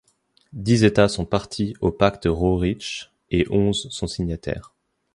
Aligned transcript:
Dix 0.53 0.83
États 0.83 1.07
sont 1.07 1.25
parties 1.25 1.75
au 1.79 1.91
Pacte 1.91 2.25
Roerich 2.25 3.11
et 3.29 3.45
onze 3.51 3.87
sont 3.91 4.07
signataires. 4.07 4.73